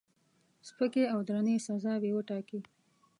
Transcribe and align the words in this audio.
سپکې 0.67 1.03
او 1.13 1.19
درنې 1.27 1.55
سزاوي 1.67 2.11
وټاکي. 2.13 2.59